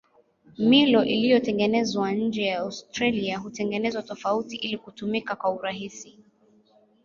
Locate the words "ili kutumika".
4.55-5.35